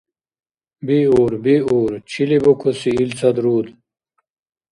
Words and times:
Биур, 0.87 1.33
биур! 1.43 1.93
Чили 2.11 2.37
букуси 2.45 2.91
илцад 3.03 3.37
руд? 3.43 3.67